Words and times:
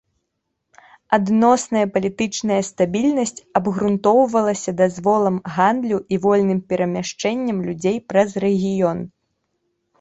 Адносная 1.17 1.83
палітычная 1.97 2.57
стабільнасць 2.69 3.37
абгрунтоўвалася 3.61 4.71
дазволам 4.81 5.37
гандлю 5.57 5.97
і 6.17 6.21
вольным 6.27 6.59
перамяшчэннем 6.75 7.57
людзей 7.71 7.97
праз 8.11 8.29
рэгіён. 8.49 8.99